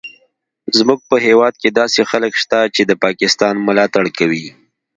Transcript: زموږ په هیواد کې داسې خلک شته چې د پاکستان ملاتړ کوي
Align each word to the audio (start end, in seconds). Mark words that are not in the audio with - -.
زموږ 0.77 0.99
په 1.09 1.15
هیواد 1.25 1.53
کې 1.61 1.69
داسې 1.79 2.01
خلک 2.11 2.33
شته 2.41 2.59
چې 2.75 2.81
د 2.85 2.91
پاکستان 3.03 3.53
ملاتړ 3.67 4.05
کوي 4.17 4.47